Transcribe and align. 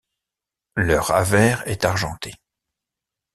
Leur 0.75 1.11
avers 1.11 1.61
est 1.67 1.85
argenté. 1.85 2.33